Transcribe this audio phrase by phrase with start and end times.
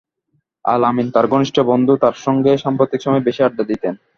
[0.65, 3.93] আল-আমিন তাঁর ঘনিষ্ঠ বন্ধু, তাঁর সঙ্গেই সাম্প্রতিক সময়ে বেশি আড্ডা দিতেন।